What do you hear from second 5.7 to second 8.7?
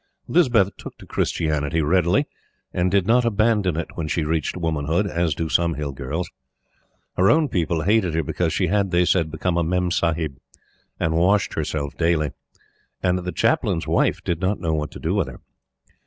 Hill girls. Her own people hated her because she